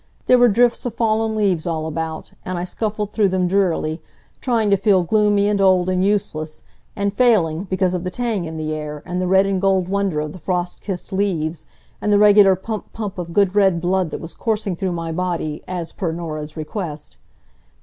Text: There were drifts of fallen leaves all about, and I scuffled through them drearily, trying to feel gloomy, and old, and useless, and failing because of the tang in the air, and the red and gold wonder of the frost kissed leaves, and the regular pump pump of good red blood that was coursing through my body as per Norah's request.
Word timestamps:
There 0.25 0.39
were 0.39 0.47
drifts 0.47 0.83
of 0.87 0.95
fallen 0.95 1.35
leaves 1.35 1.67
all 1.67 1.85
about, 1.85 2.33
and 2.43 2.57
I 2.57 2.63
scuffled 2.63 3.11
through 3.11 3.29
them 3.29 3.47
drearily, 3.47 4.01
trying 4.39 4.71
to 4.71 4.75
feel 4.75 5.03
gloomy, 5.03 5.47
and 5.47 5.61
old, 5.61 5.89
and 5.89 6.03
useless, 6.03 6.63
and 6.95 7.13
failing 7.13 7.65
because 7.65 7.93
of 7.93 8.03
the 8.03 8.09
tang 8.09 8.45
in 8.45 8.57
the 8.57 8.73
air, 8.73 9.03
and 9.05 9.21
the 9.21 9.27
red 9.27 9.45
and 9.45 9.61
gold 9.61 9.87
wonder 9.89 10.19
of 10.19 10.31
the 10.33 10.39
frost 10.39 10.81
kissed 10.81 11.13
leaves, 11.13 11.67
and 12.01 12.11
the 12.11 12.17
regular 12.17 12.55
pump 12.55 12.91
pump 12.93 13.19
of 13.19 13.31
good 13.31 13.53
red 13.53 13.79
blood 13.79 14.09
that 14.09 14.19
was 14.21 14.33
coursing 14.33 14.75
through 14.75 14.93
my 14.93 15.11
body 15.11 15.61
as 15.67 15.91
per 15.91 16.11
Norah's 16.11 16.57
request. 16.57 17.17